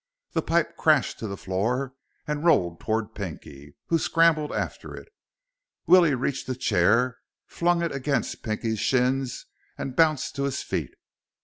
[0.31, 1.93] The pipe crashed to the floor
[2.25, 5.09] and rolled toward Pinky, who scrambled after it.
[5.85, 9.45] Willie reached a chair, flung it against Pinky's shins,
[9.77, 10.95] and bounced to his feet.